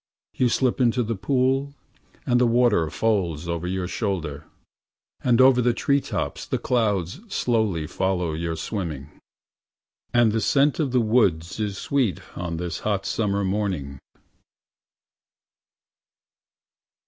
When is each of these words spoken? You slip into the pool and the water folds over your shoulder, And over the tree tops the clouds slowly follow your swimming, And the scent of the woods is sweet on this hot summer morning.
You 0.33 0.49
slip 0.49 0.81
into 0.81 1.03
the 1.03 1.13
pool 1.15 1.75
and 2.25 2.41
the 2.41 2.47
water 2.47 2.89
folds 2.89 3.47
over 3.47 3.67
your 3.67 3.87
shoulder, 3.87 4.45
And 5.23 5.39
over 5.39 5.61
the 5.61 5.75
tree 5.75 6.01
tops 6.01 6.47
the 6.47 6.57
clouds 6.57 7.19
slowly 7.31 7.85
follow 7.85 8.33
your 8.33 8.55
swimming, 8.55 9.11
And 10.11 10.31
the 10.31 10.41
scent 10.41 10.79
of 10.79 10.91
the 10.91 11.01
woods 11.01 11.59
is 11.59 11.77
sweet 11.77 12.19
on 12.35 12.57
this 12.57 12.79
hot 12.79 13.05
summer 13.05 13.43
morning. 13.43 13.99